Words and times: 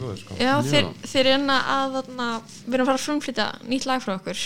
góður 0.00 0.18
sko. 0.22 0.38
Já, 0.40 0.52
þeir, 0.66 0.88
þeir 1.12 1.20
er 1.26 1.32
enna 1.38 1.58
að 1.76 1.96
þarna, 1.98 2.28
við 2.66 2.74
erum 2.78 2.84
að 2.86 2.90
fara 2.90 3.00
að 3.00 3.06
frumflytja 3.06 3.46
nýtt 3.70 3.86
lag 3.90 4.02
frá 4.04 4.14
okkur. 4.18 4.44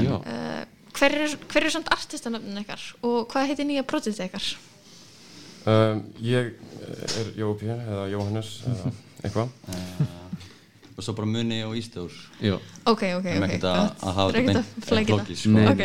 Já, 0.00 0.12
uh, 0.16 0.60
hver, 0.98 1.16
er, 1.26 1.36
hver 1.52 1.66
er 1.68 1.74
samt 1.74 1.90
artistanöfnin 1.94 2.62
ykkar 2.62 2.84
og 3.04 3.24
hvað 3.32 3.50
heitir 3.50 3.68
nýja 3.68 3.82
projektið 3.88 4.22
ykkar? 4.28 4.50
um, 5.66 6.04
Ég 6.24 6.52
er 7.20 7.32
Jópi 7.40 7.68
eða 7.72 8.04
Jóhannes 8.12 8.58
eða 8.68 8.92
eitthvað. 9.24 9.48
Og 10.94 11.02
svo 11.02 11.10
bara 11.18 11.26
muni 11.26 11.56
og 11.66 11.72
ístöður 11.74 12.14
já, 12.38 12.54
Ok, 12.86 13.00
ok, 13.16 13.24
ok 13.26 13.26
að, 13.26 13.54
gott. 13.64 14.02
að 14.06 14.12
hafa 14.14 14.26
eru 14.30 14.42
þetta 14.46 14.60
ekkert 14.60 14.60
að 14.60 14.84
flækja 14.86 15.16
flókið 15.16 15.40
það. 15.40 15.80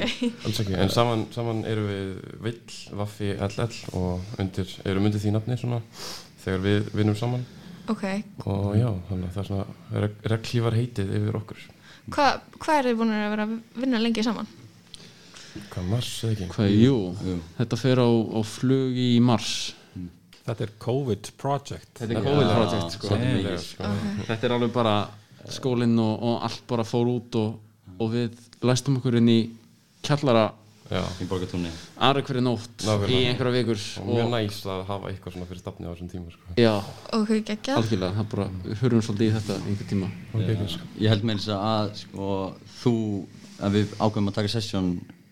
sko. 0.45 0.59
Ekki, 0.61 0.75
en 0.83 0.91
saman, 0.93 1.23
saman 1.33 1.63
erum 1.65 1.87
við 1.89 2.11
Vill, 2.45 2.75
Vaffi, 2.99 3.29
LL 3.47 3.79
og 3.97 4.35
undir, 4.43 4.75
erum 4.85 5.07
undir 5.09 5.23
því 5.23 5.31
nafni 5.33 5.57
svona 5.57 5.79
þegar 6.43 6.61
við 6.67 6.91
vinnum 6.99 7.17
saman 7.17 7.47
ok 7.89 8.03
og 8.45 8.69
já, 8.77 8.89
þannig 9.09 9.27
að 9.27 9.33
það 9.35 9.41
er 9.43 9.49
svona 9.49 10.01
reg 10.05 10.23
reglífar 10.33 10.77
heitið 10.79 11.13
yfir 11.19 11.39
okkur 11.41 11.65
Hva, 12.09 12.27
Hvað 12.57 12.77
er 12.79 12.87
þið 12.89 12.95
búin 13.01 13.11
að 13.13 13.27
vera 13.35 13.45
að 13.45 13.51
vinna 13.83 13.99
lengi 14.01 14.23
saman? 14.25 14.47
Hvað 15.73 15.89
mars 15.91 16.09
eða 16.23 16.31
ekki? 16.35 16.47
hvað, 16.55 16.71
jú, 16.77 16.95
Jú. 17.25 17.35
þetta 17.59 17.77
fer 17.81 18.01
á, 18.01 18.09
á 18.09 18.39
flug 18.45 18.97
í 19.01 19.09
mars 19.21 19.51
Þetta 20.49 20.65
er 20.65 20.71
COVID 20.81 21.29
project 21.37 21.89
Þetta 22.01 22.15
er 22.17 22.25
COVID 22.25 22.51
project 22.55 22.95
sko. 22.97 23.17
mikið 23.21 23.57
sko. 23.61 23.89
Þetta 24.29 24.47
er 24.47 24.55
alveg 24.55 24.71
bara 24.73 24.93
skólinn 25.53 25.93
og, 26.01 26.13
og 26.25 26.39
allt 26.47 26.63
bara 26.69 26.85
fór 26.87 27.09
út 27.11 27.37
og, 27.37 27.59
og 28.01 28.09
við 28.15 28.39
læstum 28.65 28.97
okkur 28.99 29.19
inn 29.19 29.29
í 29.29 29.39
kjallara 30.05 30.47
í 30.89 31.25
borgatúni 31.29 31.69
aðra 32.01 32.21
hverju 32.25 32.41
nótt 32.41 32.85
Nákvæmlega. 32.85 33.09
í 33.13 33.27
einhverja 33.29 33.53
vikur 33.59 33.81
og 34.01 34.07
mjög 34.09 34.29
næst 34.33 34.65
að 34.65 34.79
hafa 34.89 35.11
eitthvað 35.11 35.33
svona 35.35 35.45
fyrir 35.49 35.61
stafni 35.61 35.85
á 35.85 35.91
þessum 35.93 36.09
tíma 36.09 36.31
sko. 36.33 36.55
Já, 36.57 36.73
Ok, 37.13 37.29
geggjað 37.45 37.77
algjörlega, 37.77 38.15
það 38.17 38.29
bara, 38.33 38.47
við 38.65 38.81
hörum 38.81 39.03
svolítið 39.05 39.27
í 39.29 39.35
þetta 39.37 39.57
einhver 39.69 39.89
tíma 39.91 40.09
og 40.33 40.39
geggjað, 40.47 40.69
sko. 40.73 40.87
ég 40.99 41.09
held 41.13 41.23
með 41.29 41.37
þess 41.37 41.53
að 41.59 41.93
sko, 42.01 42.31
þú 42.81 42.93
að 43.59 43.77
við 43.77 43.93
ákveðum 43.99 44.31
að 44.31 44.37
taka 44.39 44.53
sessjón 44.55 44.89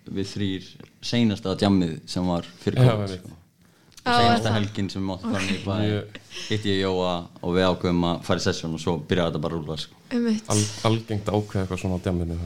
við 0.07 0.29
þrýr 0.35 0.69
seinasta 1.01 1.55
djammið 1.57 1.97
sem 2.05 2.27
var 2.27 2.45
fyrir 2.61 2.79
einmitt. 2.85 3.17
sko. 3.19 3.33
Seinasta 4.07 4.53
helgin 4.55 4.87
sem 4.89 5.03
við 5.03 5.49
í 5.51 5.57
bæ 5.65 5.73
Mjög- 5.83 6.19
hitti 6.47 6.69
ég 6.69 6.79
Jóa 6.85 7.27
og 7.41 7.49
við 7.57 7.65
ákveðum 7.67 8.05
að 8.07 8.21
fara 8.23 8.39
í 8.39 8.45
sessjón 8.45 8.73
og 8.77 8.79
svo 8.79 8.93
byrjaði 9.03 9.33
þetta 9.33 9.41
bara 9.41 9.55
að 9.57 9.65
rúla 9.65 9.77
sko. 9.81 9.93
Al, 10.47 10.61
algengt 10.87 11.25
ákveða 11.27 11.65
eitthvað 11.65 11.81
svona 11.81 11.97
á 11.99 12.03
djamminu 12.05 12.37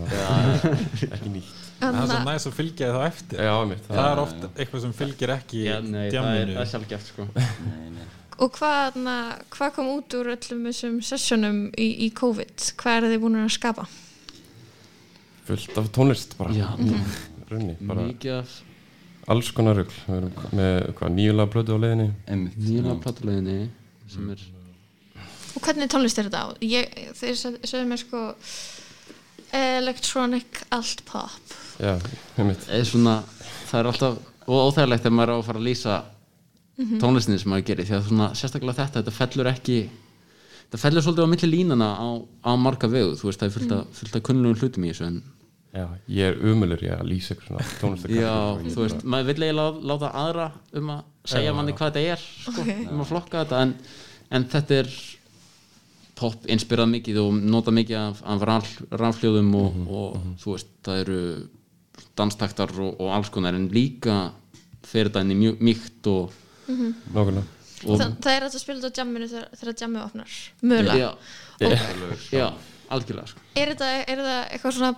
ekki 1.11 1.29
nýtt 1.35 1.69
Það 1.81 1.99
er 2.01 2.11
svo 2.11 2.19
næst 2.29 2.49
að 2.51 2.57
fylgja 2.59 2.91
þá 2.93 3.01
eftir 3.07 3.43
Já, 3.47 3.53
mitt, 3.71 3.87
Það 3.89 4.07
er 4.11 4.21
oft 4.23 4.47
eitthvað 4.51 4.83
sem 4.85 4.93
fylgir 5.01 5.33
ekki 5.35 5.63
Já, 5.65 5.75
nei, 5.81 5.91
það 5.91 6.05
er, 6.05 6.11
djamminu 6.15 6.55
það 6.55 6.63
er 6.63 6.71
sjálfgeft 6.75 7.11
sko 7.11 7.27
nei, 7.33 7.89
nei. 7.97 8.05
Og 8.41 8.53
hvað, 8.55 8.95
na, 9.05 9.17
hvað 9.53 9.73
kom 9.75 9.89
út 9.95 10.15
úr 10.17 10.31
öllum 10.35 10.63
þessum 10.69 11.01
sessjónum 11.05 11.59
í, 11.77 11.89
í 12.05 12.07
COVID? 12.17 12.71
Hvað 12.81 12.97
er 13.01 13.13
þið 13.15 13.21
búin 13.25 13.41
að 13.43 13.51
skapa? 13.57 13.85
fullt 15.51 15.77
af 15.77 15.89
tónlist 15.91 16.37
bara 16.37 16.53
Já, 16.55 16.67
runni, 17.49 17.75
bara 17.81 18.05
mikið 18.07 18.51
alls 19.31 19.51
konar 19.55 19.77
rugl 19.77 19.93
við 20.07 20.17
erum 20.17 20.57
með 20.57 20.77
hvað 20.97 21.13
nýjulega 21.17 21.51
blödu 21.53 21.77
á 21.77 21.79
leiðinni 21.83 22.07
Einmitt, 22.27 22.57
nýjala 22.57 22.95
já. 22.95 23.01
platuleginni 23.05 23.57
sem 24.11 24.29
er 24.33 24.45
Og 25.51 25.65
hvernig 25.65 25.91
tónlist 25.91 26.19
er 26.21 26.29
þetta 26.29 26.43
á? 26.47 26.49
Ég, 26.63 26.93
þeir 27.19 27.35
sögðu 27.41 27.83
mér 27.89 27.99
sko 28.01 28.21
electronic 29.57 30.61
alt 30.71 31.01
pop. 31.05 31.55
já, 31.81 31.95
svona, 32.87 33.17
það 33.71 33.79
er 33.81 33.89
alltaf 33.91 34.19
og 34.47 34.69
óþægilegt 34.71 35.03
þegar 35.05 35.15
maður 35.17 35.31
er 35.31 35.35
á 35.35 35.39
að 35.41 35.47
fara 35.49 35.61
að 35.61 35.67
lýsa 35.69 35.97
tónlistinni 37.01 37.39
sem 37.41 37.51
maður 37.51 37.65
gerir 37.67 37.85
því 37.89 37.97
að 37.97 38.07
svona, 38.07 38.29
sérstaklega 38.37 38.77
þetta, 38.79 39.01
þetta 39.01 39.13
fellur 39.17 39.49
ekki 39.51 39.75
þetta 40.63 40.79
fellur 40.81 41.03
svolítið 41.05 41.27
á 41.27 41.31
milli 41.33 41.49
línana 41.51 41.89
á, 41.99 42.07
á 42.47 42.51
marga 42.57 42.89
vegu, 42.89 43.13
þú 43.19 43.27
veist 43.29 43.41
það 43.43 43.49
er 43.49 43.55
fullt 43.57 43.75
af, 43.75 43.85
fullt 43.99 44.17
af 44.17 44.23
kunnlegum 44.29 44.57
hlutum 44.61 44.87
í 44.87 44.91
þessu 44.93 45.05
en 45.09 45.19
já, 45.75 45.85
ég 46.07 46.31
er 46.31 46.39
umulur 46.51 46.81
ég 46.83 46.95
að 46.97 47.09
lýsa 47.11 47.35
eitthvað 47.35 47.47
svona 47.51 47.79
tónlist 47.83 48.09
já, 48.15 48.33
þú 48.73 48.85
veist, 48.87 49.03
maður 49.03 49.29
vill 49.29 49.45
eiginlega 49.45 49.85
láta 49.91 50.11
aðra 50.23 50.47
um 50.81 50.93
að 50.95 51.03
segja 51.35 51.53
manni 51.59 51.75
hvað 51.77 51.91
þetta 51.93 52.15
er 52.15 52.25
sko, 52.25 52.55
Ok. 52.65 52.71
um 52.95 53.03
að 53.05 53.11
flokka 53.11 53.43
þetta 53.43 53.61
en, 53.67 53.75
en 54.31 54.47
þetta 54.55 54.79
er 54.81 54.91
pop 56.21 56.45
inspirað 56.51 56.91
mikið 56.95 57.21
og 57.23 57.39
nota 57.41 57.73
mikið 57.73 57.97
af, 57.99 58.21
af 58.33 58.45
raf, 58.47 58.75
rafhljóðum 59.01 59.49
og, 59.57 59.79
og 59.89 60.27
þú 60.41 60.55
veist, 60.55 60.75
það 60.85 61.01
eru 61.05 61.21
danstaktar 62.17 62.73
og, 62.77 62.93
og 63.01 63.15
alls 63.15 63.31
konar 63.33 63.57
en 63.57 63.69
líka 63.73 64.19
fyrir 64.87 65.09
þetta 65.09 65.25
inn 65.25 65.35
í 65.35 65.39
mjög 65.41 65.65
mýkt 65.65 66.11
og, 66.11 66.37
nákvæmlega 66.69 67.47
og 67.81 67.97
Þa, 67.97 68.07
það 68.21 68.35
er 68.35 68.43
að 68.45 68.57
spila 68.61 68.81
þetta 68.81 68.91
á 68.93 68.99
jamminu 69.01 69.27
þegar, 69.31 69.71
jammið 69.79 70.03
opnar. 70.03 70.33
Mögulega. 70.61 71.13
já, 71.57 71.71
já, 72.29 72.43
algjörlega 72.93 73.31
sko. 73.31 73.45
Er 73.57 73.71
þetta, 73.73 73.87
er 74.03 74.21
þetta 74.21 74.35
eitthvað 74.43 74.75
svona 74.77 74.91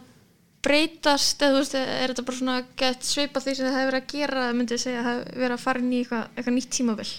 breytast 0.64 1.44
eða 1.44 1.54
þú 1.54 1.62
veist, 1.62 1.78
er 1.80 2.14
þetta 2.14 2.26
bara 2.28 2.40
svona 2.40 2.58
gett 2.80 3.08
svipa 3.08 3.44
því 3.44 3.56
sem 3.56 3.68
það 3.68 3.78
hefur 3.78 3.92
verið 3.92 4.02
að 4.02 4.18
gera 4.18 4.44
það 4.48 4.58
myndið 4.60 4.84
segja 4.84 5.00
að 5.00 5.08
það 5.08 5.16
hefur 5.20 5.44
verið 5.44 5.56
að 5.56 5.64
fara 5.64 5.84
inn 5.84 5.94
í 5.94 6.02
eitthvað, 6.02 6.28
eitthvað 6.34 6.58
nýtt 6.58 6.76
tímabil 6.78 7.10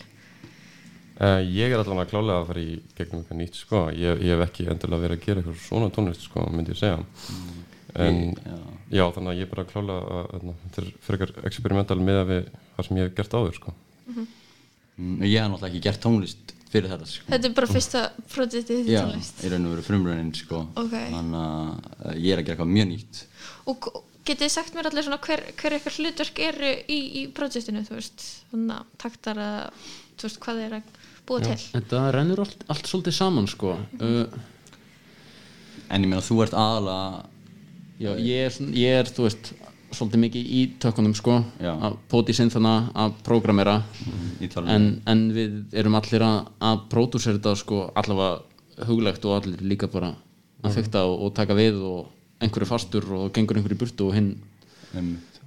uh, 1.20 1.41
ég 1.42 1.72
er 1.72 1.80
allavega 1.80 2.10
klálega 2.10 2.41
að 2.41 2.48
fara 2.50 2.64
í 2.64 2.76
gegnum 2.98 3.22
eitthvað 3.22 3.41
nýtt 3.42 3.60
sko, 3.60 3.84
ég, 3.94 4.22
ég 4.25 4.34
hef 4.34 4.47
ekki 4.48 4.69
endilega 4.72 5.06
verið 5.06 5.20
að 5.20 5.26
gera 5.28 5.44
eitthvað 5.44 5.64
svona 5.66 5.91
tónlist 5.94 6.26
sko, 6.28 6.47
myndi 6.52 6.75
ég 6.75 6.80
segja 6.80 7.00
en 7.94 8.22
já. 8.34 8.56
já, 8.91 9.04
þannig 9.14 9.30
að 9.30 9.36
ég 9.38 9.47
er 9.47 9.53
bara 9.53 9.66
klálega 9.70 10.20
að 10.20 10.30
þarna, 10.32 10.56
þetta 10.64 10.82
er 10.82 10.94
frekar 11.08 11.34
experimental 11.47 12.00
með 12.03 12.22
að 12.22 12.32
við 12.32 12.48
það 12.54 12.88
sem 12.88 12.98
ég 12.98 13.06
hef 13.08 13.19
gert 13.20 13.36
áður 13.38 13.60
sko 13.60 13.76
Mm, 14.94 15.22
ég 15.26 15.41
hef 15.41 15.48
náttúrulega 15.50 15.72
ekki 15.72 15.82
gert 15.82 16.03
tónlist 16.04 16.53
fyrir 16.70 16.91
þetta 16.92 17.06
sko. 17.10 17.26
Þetta 17.32 17.48
er 17.48 17.54
bara 17.56 17.70
fyrsta 17.70 18.00
projektið 18.30 18.91
já, 18.92 19.00
tónlist 19.03 19.41
í 19.42 19.50
raun 19.50 19.66
og 19.66 19.72
veru 19.74 19.84
frumröðin 19.88 20.34
sko. 20.38 20.60
Ok. 20.78 20.94
þannig 20.94 21.38
að 21.41 21.70
uh, 21.72 22.12
ég 22.14 22.30
er 22.30 22.42
að 22.42 22.47
gera 22.47 22.54
eitthvað 22.54 22.74
mjög 22.74 22.86
nýtt 22.92 23.22
Og 23.72 23.88
getið 24.28 24.44
þið 24.44 24.53
sagt 24.54 24.76
mér 24.76 24.88
allir 24.91 25.06
svona 25.06 25.19
hver, 25.24 25.42
hver 25.58 25.76
eitthvað 25.76 25.98
hlutverk 25.98 26.42
eru 26.47 26.70
í, 26.86 27.00
í 27.19 27.24
projektinu, 27.34 27.82
þú 27.88 27.98
veist, 27.98 28.26
þannig 28.53 28.76
búa 31.28 31.44
til. 31.44 31.58
þetta 31.72 32.02
rennur 32.14 32.44
allt, 32.44 32.64
allt 32.68 32.90
svolítið 32.90 33.18
saman 33.18 33.46
sko. 33.50 33.76
uh, 34.00 34.26
en 35.90 36.04
ég 36.04 36.08
meina 36.08 36.24
þú 36.24 36.42
ert 36.44 36.56
aðalega 36.56 37.24
já, 38.00 38.10
ég 38.18 38.48
er, 38.48 38.58
ég 38.74 38.98
er 39.02 39.12
þú 39.14 39.28
veist 39.28 39.54
svolítið 39.94 40.22
mikið 40.24 40.48
í 40.50 40.62
tökunum 40.82 41.14
sko, 41.14 41.36
Já. 41.62 41.70
að 41.72 41.98
póti 42.10 42.34
sinþana 42.34 42.72
að 42.98 43.12
prógramera. 43.26 43.76
Í 44.42 44.48
talinu 44.50 44.74
en, 44.74 44.88
en 45.10 45.22
við 45.34 45.76
erum 45.78 45.94
allir 45.98 46.24
að, 46.26 46.40
að 46.70 46.82
pródúsera 46.90 47.38
þetta 47.38 47.54
sko 47.60 47.84
allavega 47.94 48.88
huglegt 48.88 49.28
og 49.28 49.36
allir 49.38 49.62
líka 49.62 49.86
bara 49.91 50.10
að 50.64 50.80
fykta 50.80 51.04
og, 51.06 51.14
og 51.26 51.34
taka 51.36 51.54
við 51.54 51.78
og 51.86 52.10
einhverju 52.42 52.68
fastur 52.68 53.06
og 53.14 53.30
gengur 53.36 53.60
einhverju 53.60 53.80
burtu 53.84 54.08
og 54.08 54.16
hinn 54.16 54.32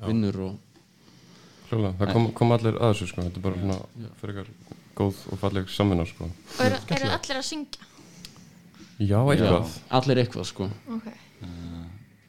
vinnur 0.05 0.39
og 0.45 0.55
klálega, 1.67 1.95
það 1.99 2.13
kom, 2.15 2.27
kom 2.37 2.53
allir 2.55 2.77
að 2.79 2.93
þessu 2.93 3.09
sko 3.11 3.25
þetta 3.25 3.41
er 3.41 3.45
bara 3.47 3.61
svona 3.61 4.11
frekar 4.21 4.51
góð 4.97 5.19
og 5.31 5.39
falleg 5.41 5.69
samvinna 5.73 6.05
sko 6.09 6.27
Og 6.29 6.63
eru, 6.65 6.79
eru 6.97 7.09
allir 7.13 7.39
að 7.41 7.45
syngja? 7.51 7.85
já, 8.99 9.19
eitthvað 9.21 9.75
allir 9.99 10.21
eitthvað 10.23 10.47
sko 10.49 10.69
Ok. 10.95 11.07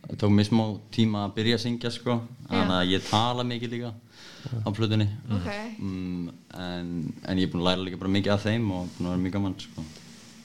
það 0.09 0.19
tók 0.23 0.33
mér 0.37 0.47
smá 0.49 0.65
tíma 0.95 1.25
að 1.27 1.35
byrja 1.39 1.57
að 1.59 1.65
syngja 1.65 1.91
sko. 1.93 2.19
þannig 2.49 2.77
að 2.79 2.93
ég 2.95 3.09
tala 3.11 3.45
mikið 3.45 3.73
líka 3.77 3.93
á 4.65 4.69
plötunni 4.73 5.09
Ok. 5.37 5.49
mm, 5.79 6.29
en, 6.55 6.93
en 7.29 7.39
ég 7.41 7.49
er 7.49 7.53
búin 7.53 7.63
að 7.65 7.69
læra 7.71 7.85
líka 7.89 8.01
bara 8.01 8.15
mikið 8.17 8.33
af 8.37 8.45
þeim 8.47 8.71
og 8.73 8.89
búin 8.97 9.09
að 9.09 9.11
vera 9.15 9.23
mjög 9.25 9.33
gaman 9.39 9.57
sko. 9.65 9.85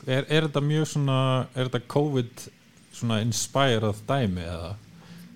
er, 0.07 0.25
er 0.29 0.47
þetta 0.47 0.63
mjög 0.67 0.87
svona 0.93 1.19
er 1.55 1.69
þetta 1.69 1.83
COVID 1.95 2.47
svona 2.93 3.21
inspired 3.25 4.03
dæmi 4.07 4.47
eða 4.47 4.73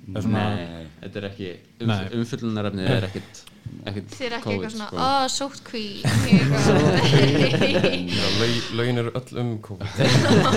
Er 0.08 0.22
svona, 0.24 0.42
Nei, 0.56 0.84
þetta 1.02 1.18
er 1.20 1.26
ekki 1.28 1.48
Nei. 1.84 1.96
umf 1.98 2.14
umfyllunarefnið 2.16 2.90
er 2.94 3.06
ekkit 3.10 3.40
Þið 3.88 4.24
er 4.28 4.34
ekki 4.38 4.44
COVID, 4.44 4.58
eitthvað 4.58 4.74
svona, 4.74 4.88
sko. 4.92 5.38
sótkví, 5.38 5.82
eitthvað. 6.04 6.66
já, 8.18 8.26
lög, 8.42 8.56
lögin 8.80 9.02
eru 9.02 9.14
öll 9.20 9.40
um 9.42 9.52
COVID. 9.64 10.02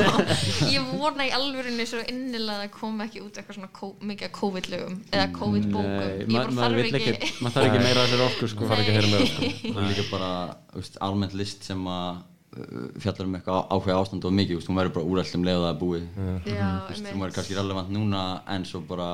Ég 0.74 0.88
vona 0.90 1.26
í 1.28 1.30
alvörunni 1.36 1.86
svo 1.88 2.00
innilega 2.10 2.56
að 2.56 2.64
það 2.64 2.72
kom 2.76 3.04
ekki 3.04 3.22
út 3.22 3.38
eitthvað 3.38 3.58
svona 3.60 3.92
mikið 4.10 4.26
af 4.26 4.34
COVID-lögum 4.38 4.96
eða 5.12 5.28
COVID-bókum. 5.36 5.94
Nei, 5.94 6.26
Ég 6.34 6.50
þarf 6.58 6.82
ekki, 6.82 7.14
ekki 7.20 7.30
maður 7.44 7.56
þarf 7.56 7.68
ekki 7.70 7.84
meira 7.86 8.02
af 8.02 8.10
þessari 8.10 8.26
orku 8.26 8.50
sko. 8.50 8.66
það 8.66 8.72
fara 8.74 8.84
ekki 8.84 8.92
að 8.92 8.98
heyra 8.98 9.12
meira 9.14 9.30
sko 9.30 9.42
og 9.70 9.88
líka 9.90 10.06
bara 10.10 10.30
veist, 10.74 11.00
almennt 11.06 11.36
list 11.38 11.68
sem 11.70 11.90
að 11.94 12.08
uh, 12.20 12.86
fjallar 13.04 13.28
um 13.28 13.36
eitthvað 13.38 13.74
ákveða 13.76 14.00
ástand 14.04 14.26
og 14.26 14.38
mikið, 14.40 14.64
hún 14.66 14.80
verður 14.80 14.96
bara 14.98 15.10
úrælt 15.14 15.36
um 15.38 15.46
leið 15.46 15.60
og 15.60 15.66
það 15.66 15.74
er 15.74 15.82
búið. 15.84 16.04
Hún 17.10 17.22
verður 17.22 17.36
kannski 17.38 17.58
relevant 17.60 17.94
núna 17.94 18.24
en 18.50 18.66
svo 18.66 18.82
bara 18.90 19.10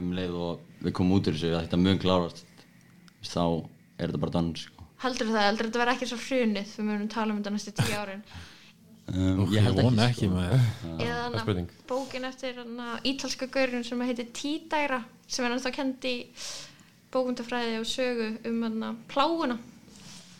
um 0.00 0.10
leið 0.14 0.34
og 0.42 0.82
við 0.84 0.96
komum 0.98 1.16
út 1.18 1.30
úr 1.30 1.36
þessu 1.36 1.54
að 1.54 1.64
þetta 1.64 1.80
mun 1.80 2.00
klárast 2.02 2.44
þá 3.28 3.44
er 3.98 4.08
þetta 4.10 4.20
bara 4.24 4.34
dann 4.38 4.50
sko. 4.58 4.88
Heldur 5.04 5.30
það, 5.34 5.46
heldur 5.48 5.68
þetta 5.68 5.82
verði 5.82 5.94
ekki 5.98 6.08
svo 6.10 6.18
hrunið, 6.24 6.74
við 6.78 6.88
munum 6.88 7.08
tala 7.12 7.34
um 7.34 7.40
þetta 7.40 7.52
næstu 7.54 7.72
tíu 7.76 7.96
árin. 8.00 8.22
um, 9.12 9.42
ég 9.52 9.66
vona 9.76 10.06
ekki 10.08 10.28
sko. 10.30 10.36
með 10.38 10.54
Eða 11.04 11.18
hana, 11.26 11.42
spurning. 11.42 11.68
bókin 11.90 12.24
eftir 12.30 12.56
hana, 12.62 12.94
ítalska 13.04 13.50
gaurinn 13.52 13.84
sem 13.84 14.00
heitir 14.06 14.30
Tídæra 14.32 15.02
sem 15.26 15.44
er 15.44 15.52
náttúrulega 15.54 15.76
kendi 15.76 16.14
bókundafræði 17.12 17.78
og 17.82 17.86
sögu 17.86 18.30
um 18.50 18.62
hana, 18.66 18.94
pláuna 19.12 19.58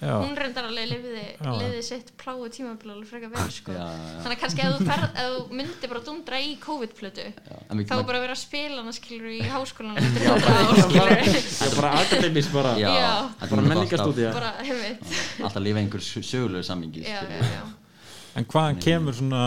Já. 0.01 0.15
hún 0.21 0.35
reyndar 0.37 0.67
alveg 0.69 0.91
lifiði 0.91 1.83
sitt 1.87 2.11
pláu 2.21 2.43
tímabil 2.53 2.91
alveg 2.93 3.09
frekar 3.09 3.31
vel 3.33 3.53
sko. 3.55 3.73
Já, 3.73 3.85
já, 3.85 4.07
já. 4.11 4.17
þannig 4.25 4.35
að 4.35 4.41
kannski 4.43 4.65
ef 4.65 4.73
þú, 4.75 4.89
ferð, 4.89 5.05
ef 5.23 5.35
þú 5.35 5.59
myndir 5.61 5.93
bara 5.93 6.03
dundra 6.09 6.41
í 6.43 6.51
COVID-plötu 6.65 7.27
þá 7.39 7.95
bara 7.95 8.19
að 8.19 8.25
vera 8.25 8.35
að 8.37 8.41
spila 8.43 8.81
hana 8.83 8.95
skilur 8.97 9.31
í 9.33 9.41
háskólan 9.55 10.01
Já, 10.19 10.33
Já, 10.35 11.69
bara 11.79 11.93
akademis 12.03 12.51
bara 12.53 12.75
bara 13.49 13.67
menningastúdía 13.71 14.35
bara, 14.35 14.53
hefur 14.61 15.45
Alltaf 15.47 15.63
lifa 15.63 15.83
einhver 15.85 16.05
sögulegu 16.05 16.65
sammingi. 16.67 17.05
En 18.35 18.49
hvaðan 18.51 18.81
kemur 18.83 19.15
svona 19.17 19.45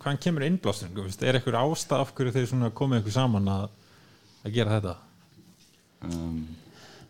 hvaðan 0.00 0.18
kemur 0.24 0.46
innblásturinn, 0.46 0.96
þú 0.96 1.06
veist, 1.06 1.22
er 1.22 1.38
eitthvað 1.38 1.60
ástæð 1.60 2.02
af 2.02 2.12
hverju 2.16 2.34
þeir 2.34 2.72
komið 2.74 3.02
ykkur 3.02 3.14
saman 3.14 3.50
að, 3.52 3.66
að 4.48 4.54
gera 4.56 4.78
þetta? 4.78 4.94
um, 6.08 6.40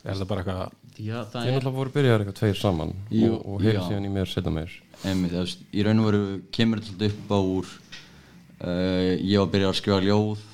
Er 0.04 0.16
það 0.16 0.28
bara 0.30 0.42
eitthvað 0.44 0.76
Já, 1.00 1.16
það 1.30 1.34
Þið 1.34 1.48
er 1.50 1.54
náttúrulega 1.54 1.76
voru 1.78 1.92
byrjaðar 1.94 2.22
eitthvað 2.24 2.38
tveir 2.40 2.58
saman 2.60 2.90
Jú, 3.14 3.30
og, 3.34 3.42
og 3.54 3.62
hefur 3.64 3.76
já. 3.78 3.82
síðan 3.88 4.06
í 4.08 4.12
mér 4.14 4.28
setja 4.30 4.52
meir. 4.52 4.72
Einmitt, 5.08 5.32
þú 5.32 5.42
veist, 5.44 5.62
í 5.72 5.84
raun 5.86 6.00
og 6.02 6.06
veru 6.10 6.22
kemur 6.56 6.82
þetta 6.84 7.08
upp 7.10 7.30
á 7.32 7.38
úr 7.40 7.68
uh, 7.70 9.12
ég 9.16 9.36
var 9.38 9.46
að 9.46 9.52
byrja 9.54 9.70
að 9.70 9.78
skrifa 9.80 10.00
ljóð 10.04 10.46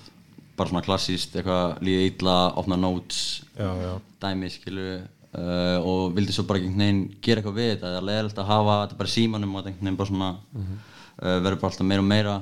bara 0.57 0.71
svona 0.71 0.85
klassíst, 0.87 1.35
eitthvað 1.37 1.83
líða 1.85 2.05
illa 2.09 2.37
opna 2.63 2.79
notes, 2.81 3.23
Já, 3.59 3.69
já, 3.83 3.91
dæmi 4.25 4.49
skilu 4.55 4.87
uh, 4.97 5.79
og 5.85 6.15
vildi 6.17 6.33
svo 6.33 6.47
bara 6.49 6.63
einhvern 6.63 6.81
veginn 6.81 7.03
gera 7.27 7.43
eitthvað 7.43 7.59
við 7.59 7.71
þetta. 7.75 7.91
Það 7.91 7.99
er 8.01 8.07
leðilegt 8.09 8.41
að 8.41 8.49
hafa 8.55 8.77
þetta 8.85 8.99
bara 9.03 9.11
í 9.11 9.15
símanum 9.17 9.53
og 9.59 9.61
einhvern 9.67 9.83
veginn 9.91 9.99
bara 10.01 10.11
svona 10.13 10.31
uh, 10.33 11.39
verður 11.45 11.59
bara 11.61 11.73
alltaf 11.73 11.91
meira 11.91 12.05
og 12.07 12.09
meira. 12.13 12.37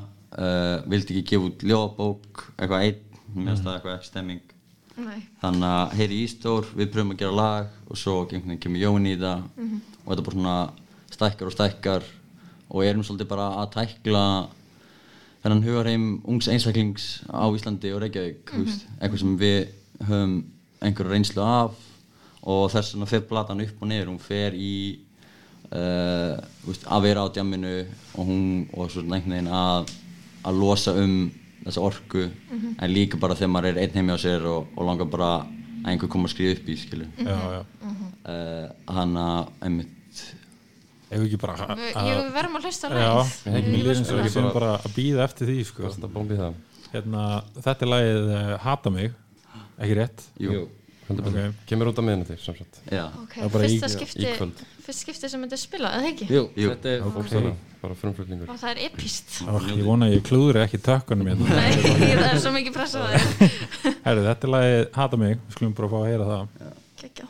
Vildi 0.90 1.14
ekki 1.14 1.28
gefa 1.30 1.46
út 1.46 1.60
ljóðabók 1.62 2.40
eitthvað 2.58 2.86
einn, 2.88 3.18
finnst 3.34 3.62
það 3.66 3.76
eitthvað 3.76 4.00
stemming 4.08 4.53
Nei. 4.94 5.24
þannig 5.42 5.68
að 5.68 5.94
heyri 5.98 6.18
Ístór, 6.22 6.68
við 6.78 6.90
pröfum 6.94 7.14
að 7.14 7.22
gera 7.24 7.38
lag 7.38 7.78
og 7.90 7.98
svo 7.98 8.20
kemur 8.30 8.78
Jón 8.78 9.08
í 9.10 9.16
það 9.18 9.40
og 10.04 10.10
þetta 10.10 10.26
bara 10.26 10.36
svona 10.36 10.58
stækkar 11.14 11.50
og 11.50 11.56
stækkar 11.56 12.06
og 12.68 12.84
erum 12.84 13.04
svolítið 13.06 13.30
bara 13.30 13.48
að 13.62 13.72
tækla 13.74 14.24
þennan 15.44 15.64
hugarheim 15.66 16.06
ungs 16.30 16.48
einstaklings 16.48 17.08
á 17.28 17.44
Íslandi 17.52 17.92
og 17.94 18.04
Reykjavík 18.04 18.52
mm 18.52 18.64
veist, 18.64 18.86
eitthvað 19.00 19.22
sem 19.24 19.34
við 19.40 19.58
höfum 20.08 20.36
einhverju 20.84 21.12
reynslu 21.12 21.42
af 21.44 21.76
og 22.44 22.70
þess 22.72 22.94
vegna 22.94 23.08
fer 23.08 23.26
platan 23.28 23.62
upp 23.64 23.82
og 23.82 23.90
niður 23.90 24.10
hún 24.12 24.22
fer 24.22 24.56
í 24.56 24.74
uh, 25.72 26.38
að 26.86 27.06
vera 27.06 27.24
á 27.24 27.32
djamminu 27.32 27.76
og 28.14 28.28
hún 28.28 28.44
og 28.72 28.90
svona 28.92 29.18
einhvern 29.18 29.36
veginn 29.36 29.52
að, 29.52 29.92
að 30.44 30.60
losa 30.60 30.96
um 31.00 31.16
þessa 31.64 31.80
orku 31.84 32.24
en 32.78 32.90
líka 32.92 33.16
bara 33.20 33.34
þegar 33.34 33.52
maður 33.54 33.70
er 33.72 33.82
einn 33.84 33.94
heimi 33.98 34.12
á 34.14 34.18
sér 34.20 34.44
og, 34.50 34.66
og 34.76 34.86
langar 34.88 35.08
bara 35.10 35.28
að 35.40 35.90
einhver 35.90 36.08
koma 36.12 36.28
að 36.28 36.34
skrifa 36.34 36.58
upp 36.60 36.68
í 36.68 36.76
uh, 38.24 38.68
hann 38.96 39.16
að 39.20 39.48
einmitt. 39.68 40.22
Ef 41.10 41.20
við 41.20 41.26
ekki 41.28 41.40
bara 41.42 41.54
að- 41.56 41.76
Við, 41.78 41.90
að- 42.00 42.06
ég, 42.08 42.30
verðum 42.34 42.56
að 42.58 42.64
hlusta 42.68 42.88
spila. 42.88 44.22
við 44.24 44.32
séum 44.34 44.48
bara 44.54 44.70
að 44.78 44.94
býða 44.96 45.24
eftir 45.28 45.46
því 45.50 45.58
sko. 45.68 45.82
Þetta 45.90 46.10
bómbið 46.14 46.40
það. 46.44 46.54
Hérna, 46.94 47.24
Þetta 47.66 47.84
er 47.86 47.90
lagið 47.92 48.32
uh, 48.38 48.56
Hata 48.64 48.90
mig. 48.94 49.12
Ekki 49.78 49.94
rétt? 49.98 50.24
Jú, 50.40 50.64
Heldur 51.04 51.26
Ok. 51.28 51.34
betur. 51.34 51.54
Kemur 51.68 51.90
út 51.90 51.98
á 52.00 52.02
miðnætti 52.06 52.36
sem 52.40 52.54
sagt 52.56 52.78
já, 52.88 53.04
Ok, 53.22 53.34
Það 53.36 53.44
er 53.44 53.50
bara 53.52 53.64
í- 53.64 53.72
fyrsta 53.74 53.86
í 53.86 53.94
skipti 53.94 54.94
skipti 54.94 55.28
sem 55.28 55.42
þetta 55.44 55.56
er 55.56 55.60
spilað, 55.60 55.92
eða 55.98 56.08
ekki? 56.12 56.26
Jú, 56.32 56.42
Jú. 56.56 56.70
þetta 56.72 56.88
er 56.94 57.00
Bókstaflega, 57.14 57.54
bara 57.82 57.94
frumflutningur 58.00 58.48
og 58.52 58.58
það 58.60 58.70
er 58.72 58.80
epist 58.88 59.38
Ég 59.44 59.84
vona 59.84 60.06
að 60.08 60.14
ég 60.16 60.22
klúður 60.24 60.58
ekki 60.64 60.80
tökkunum 60.84 61.28
hérna. 61.28 61.48
Nei, 61.48 61.72
það 62.20 62.28
er 62.32 62.40
svo 62.40 62.52
mikið 62.56 62.72
pressa 62.72 63.04
á 63.04 63.08
Herru, 64.04 64.24
þetta 64.28 64.48
er 64.48 64.52
lagið 64.56 64.84
Hata 64.96 65.16
mig 65.20 65.36
Við 65.36 65.56
skulum 65.58 65.74
bara 65.76 65.88
fá 65.92 65.96
að 66.00 66.08
heyra 66.08 66.28
það 66.32 66.72
Kekja. 67.04 67.26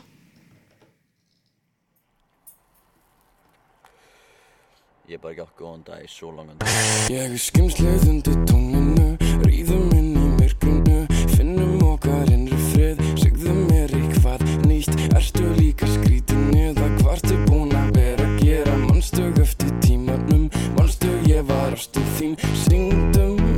ég 5.07 5.13
er 5.15 5.21
bara 5.21 5.33
ekki 5.35 5.43
átt 5.45 5.59
góðan 5.59 5.83
dag 5.85 6.01
í 6.01 6.09
svo 6.09 6.31
langan 6.33 6.57
Ég 7.13 7.19
er 7.27 7.35
skimslið 7.37 8.07
undir 8.09 8.39
tóninu 8.49 9.09
Ríðum 9.45 9.94
Assim, 22.15 22.31
everything. 22.31 22.55
Sing 22.55 23.11
to 23.11 23.35
me. 23.35 23.54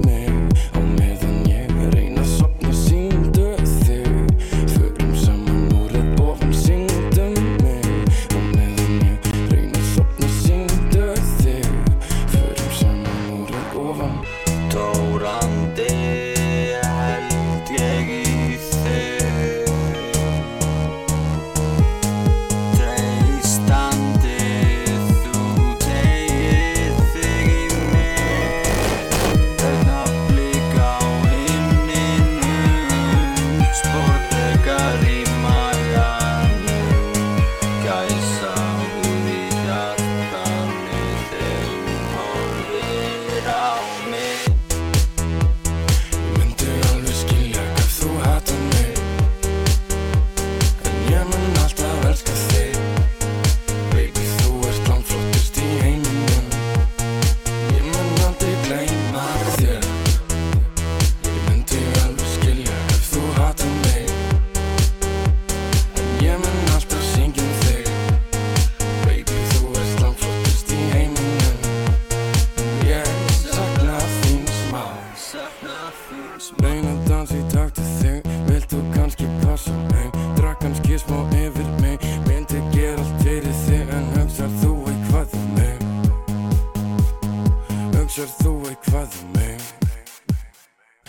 Um 89.07 89.31
mig. 89.33 89.59